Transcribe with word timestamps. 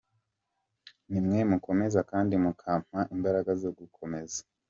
Nimwe 1.11 1.37
munkomeza 1.49 1.99
kandi 2.11 2.33
mukampa 2.43 2.99
imbaraga 3.15 3.51
zo 3.61 3.69
gukomeza. 3.77 4.39